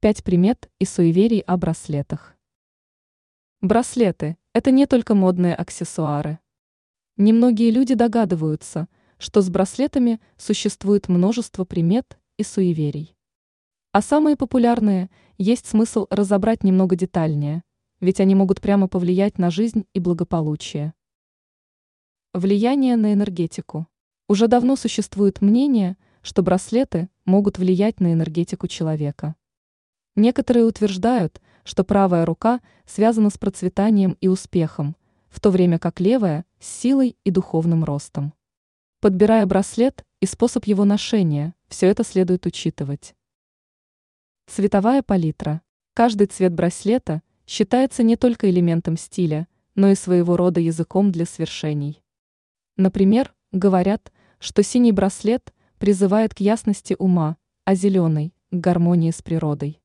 Пять 0.00 0.22
примет 0.22 0.70
и 0.78 0.84
суеверий 0.84 1.40
о 1.40 1.56
браслетах. 1.56 2.36
Браслеты– 3.60 4.36
это 4.52 4.70
не 4.70 4.86
только 4.86 5.16
модные 5.16 5.56
аксессуары. 5.56 6.38
Немногие 7.16 7.72
люди 7.72 7.94
догадываются, 7.94 8.86
что 9.18 9.42
с 9.42 9.50
браслетами 9.50 10.20
существует 10.36 11.08
множество 11.08 11.64
примет 11.64 12.16
и 12.36 12.44
суеверий. 12.44 13.16
А 13.90 14.00
самые 14.00 14.36
популярные 14.36 15.10
есть 15.36 15.66
смысл 15.66 16.06
разобрать 16.10 16.62
немного 16.62 16.94
детальнее, 16.94 17.64
ведь 17.98 18.20
они 18.20 18.36
могут 18.36 18.60
прямо 18.60 18.86
повлиять 18.86 19.36
на 19.36 19.50
жизнь 19.50 19.84
и 19.94 19.98
благополучие. 19.98 20.94
Влияние 22.32 22.94
на 22.94 23.14
энергетику. 23.14 23.88
Уже 24.28 24.46
давно 24.46 24.76
существует 24.76 25.40
мнение, 25.40 25.96
что 26.22 26.44
браслеты 26.44 27.08
могут 27.24 27.58
влиять 27.58 27.98
на 27.98 28.12
энергетику 28.12 28.68
человека. 28.68 29.34
Некоторые 30.18 30.64
утверждают, 30.64 31.40
что 31.62 31.84
правая 31.84 32.26
рука 32.26 32.60
связана 32.86 33.30
с 33.30 33.38
процветанием 33.38 34.16
и 34.20 34.26
успехом, 34.26 34.96
в 35.28 35.38
то 35.38 35.50
время 35.50 35.78
как 35.78 36.00
левая– 36.00 36.44
с 36.58 36.66
силой 36.66 37.16
и 37.22 37.30
духовным 37.30 37.84
ростом. 37.84 38.34
Подбирая 38.98 39.46
браслет 39.46 40.04
и 40.18 40.26
способ 40.26 40.64
его 40.64 40.84
ношения, 40.84 41.54
все 41.68 41.86
это 41.86 42.02
следует 42.02 42.46
учитывать. 42.46 43.14
Цветовая 44.48 45.04
палитра. 45.04 45.62
Каждый 45.94 46.26
цвет 46.26 46.52
браслета 46.52 47.22
считается 47.46 48.02
не 48.02 48.16
только 48.16 48.50
элементом 48.50 48.96
стиля, 48.96 49.46
но 49.76 49.88
и 49.88 49.94
своего 49.94 50.36
рода 50.36 50.58
языком 50.58 51.12
для 51.12 51.26
свершений. 51.26 52.02
Например, 52.76 53.32
говорят, 53.52 54.12
что 54.40 54.64
синий 54.64 54.90
браслет 54.90 55.54
призывает 55.78 56.34
к 56.34 56.40
ясности 56.40 56.96
ума, 56.98 57.36
а 57.64 57.76
зеленый– 57.76 58.34
к 58.50 58.56
гармонии 58.56 59.12
с 59.12 59.22
природой. 59.22 59.80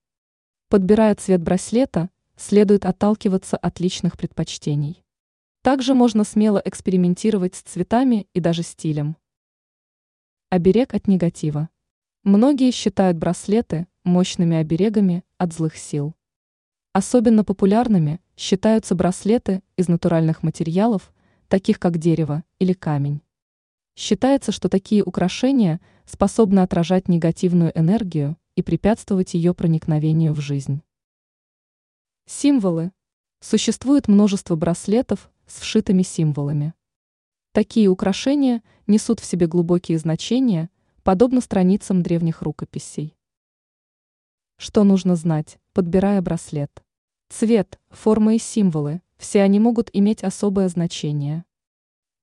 Подбирая 0.74 1.14
цвет 1.14 1.40
браслета, 1.40 2.10
следует 2.36 2.84
отталкиваться 2.86 3.58
от 3.58 3.80
личных 3.80 4.18
предпочтений. 4.18 5.04
Также 5.62 5.94
можно 5.94 6.24
смело 6.24 6.60
экспериментировать 6.66 7.54
с 7.54 7.62
цветами 7.62 8.26
и 8.34 8.40
даже 8.40 8.64
стилем. 8.64 9.16
Оберег 10.50 10.96
от 10.96 11.08
негатива. 11.08 11.70
Многие 12.24 12.72
считают 12.72 13.18
браслеты 13.18 13.86
мощными 14.04 14.58
оберегами 14.58 15.24
от 15.38 15.54
злых 15.54 15.78
сил. 15.78 16.16
Особенно 16.92 17.44
популярными 17.44 18.20
считаются 18.36 18.96
браслеты 18.96 19.62
из 19.78 19.88
натуральных 19.90 20.42
материалов, 20.42 21.14
таких 21.50 21.80
как 21.80 22.00
дерево 22.00 22.44
или 22.58 22.74
камень. 22.74 23.22
Считается, 23.96 24.52
что 24.52 24.70
такие 24.70 25.04
украшения 25.04 25.80
способны 26.08 26.62
отражать 26.62 27.10
негативную 27.10 27.72
энергию 27.80 28.38
и 28.56 28.62
препятствовать 28.62 29.34
ее 29.34 29.54
проникновению 29.54 30.34
в 30.34 30.40
жизнь. 30.40 30.82
Символы. 32.26 32.92
Существует 33.40 34.08
множество 34.08 34.56
браслетов 34.56 35.30
с 35.46 35.60
вшитыми 35.60 36.04
символами. 36.04 36.74
Такие 37.52 37.88
украшения 37.88 38.64
несут 38.88 39.20
в 39.20 39.26
себе 39.26 39.48
глубокие 39.48 39.98
значения, 39.98 40.70
подобно 41.04 41.42
страницам 41.42 42.02
древних 42.02 42.42
рукописей. 42.42 43.18
Что 44.58 44.84
нужно 44.84 45.16
знать, 45.16 45.60
подбирая 45.74 46.22
браслет? 46.22 46.84
Цвет, 47.30 47.80
форма 47.90 48.36
и 48.36 48.40
символы– 48.40 49.02
все 49.18 49.42
они 49.42 49.60
могут 49.60 49.90
иметь 49.94 50.24
особое 50.24 50.68
значение. 50.70 51.46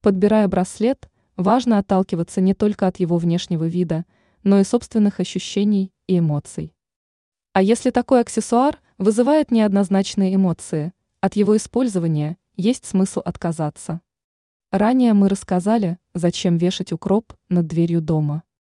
Подбирая 0.02 0.48
браслет, 0.48 1.10
важно 1.36 1.78
отталкиваться 1.78 2.40
не 2.40 2.54
только 2.54 2.86
от 2.86 2.98
его 3.00 3.16
внешнего 3.16 3.66
вида, 3.66 4.04
но 4.42 4.60
и 4.60 4.64
собственных 4.64 5.20
ощущений 5.20 5.92
и 6.06 6.18
эмоций. 6.18 6.74
А 7.52 7.62
если 7.62 7.90
такой 7.90 8.20
аксессуар 8.20 8.80
вызывает 8.98 9.50
неоднозначные 9.50 10.34
эмоции, 10.34 10.92
от 11.20 11.36
его 11.36 11.56
использования 11.56 12.38
есть 12.56 12.84
смысл 12.86 13.20
отказаться. 13.20 14.00
Ранее 14.70 15.14
мы 15.14 15.28
рассказали, 15.28 15.98
зачем 16.14 16.56
вешать 16.56 16.92
укроп 16.92 17.32
над 17.48 17.66
дверью 17.66 18.00
дома. 18.00 18.44